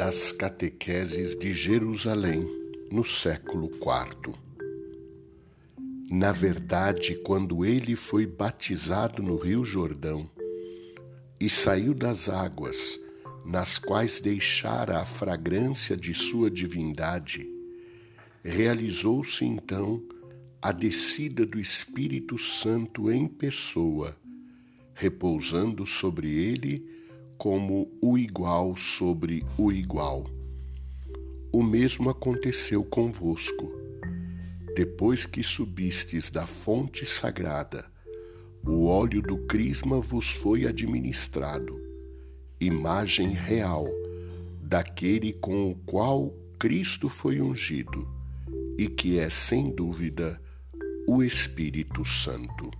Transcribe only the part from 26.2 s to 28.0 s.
ele como